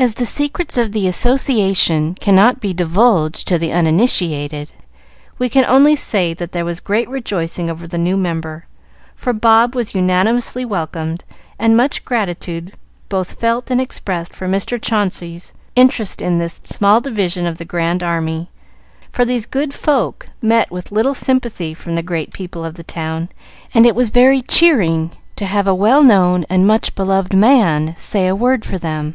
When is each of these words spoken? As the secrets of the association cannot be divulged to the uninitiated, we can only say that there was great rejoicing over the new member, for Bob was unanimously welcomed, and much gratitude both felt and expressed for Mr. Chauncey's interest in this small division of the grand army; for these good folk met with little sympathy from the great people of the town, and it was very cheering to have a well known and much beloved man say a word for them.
As 0.00 0.14
the 0.14 0.24
secrets 0.24 0.78
of 0.78 0.92
the 0.92 1.06
association 1.06 2.14
cannot 2.22 2.58
be 2.58 2.72
divulged 2.72 3.46
to 3.48 3.58
the 3.58 3.70
uninitiated, 3.70 4.72
we 5.38 5.50
can 5.50 5.62
only 5.66 5.94
say 5.94 6.32
that 6.32 6.52
there 6.52 6.64
was 6.64 6.80
great 6.80 7.06
rejoicing 7.10 7.68
over 7.68 7.86
the 7.86 7.98
new 7.98 8.16
member, 8.16 8.64
for 9.14 9.34
Bob 9.34 9.74
was 9.74 9.94
unanimously 9.94 10.64
welcomed, 10.64 11.22
and 11.58 11.76
much 11.76 12.02
gratitude 12.06 12.72
both 13.10 13.34
felt 13.38 13.70
and 13.70 13.78
expressed 13.78 14.32
for 14.32 14.48
Mr. 14.48 14.80
Chauncey's 14.80 15.52
interest 15.76 16.22
in 16.22 16.38
this 16.38 16.62
small 16.64 17.02
division 17.02 17.44
of 17.46 17.58
the 17.58 17.66
grand 17.66 18.02
army; 18.02 18.48
for 19.10 19.26
these 19.26 19.44
good 19.44 19.74
folk 19.74 20.30
met 20.40 20.70
with 20.70 20.90
little 20.90 21.12
sympathy 21.12 21.74
from 21.74 21.94
the 21.94 22.02
great 22.02 22.32
people 22.32 22.64
of 22.64 22.76
the 22.76 22.82
town, 22.84 23.28
and 23.74 23.84
it 23.84 23.94
was 23.94 24.08
very 24.08 24.40
cheering 24.40 25.10
to 25.36 25.44
have 25.44 25.66
a 25.66 25.74
well 25.74 26.02
known 26.02 26.46
and 26.48 26.66
much 26.66 26.94
beloved 26.94 27.34
man 27.36 27.92
say 27.98 28.26
a 28.26 28.34
word 28.34 28.64
for 28.64 28.78
them. 28.78 29.14